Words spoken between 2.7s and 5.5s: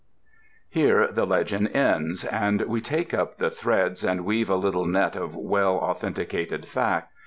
take up the threads and weave a little net of